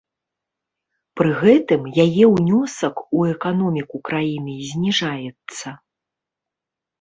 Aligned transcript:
Пры 1.19 1.29
гэтым 1.41 1.83
яе 2.05 2.25
ўнёсак 2.35 2.95
у 3.19 3.27
эканоміку 3.33 4.01
краіны 4.09 4.55
зніжаецца. 4.71 5.67